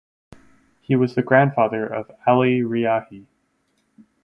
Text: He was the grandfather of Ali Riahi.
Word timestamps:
He 0.81 0.95
was 0.95 1.13
the 1.13 1.21
grandfather 1.21 1.85
of 1.85 2.09
Ali 2.25 2.61
Riahi. 2.61 3.27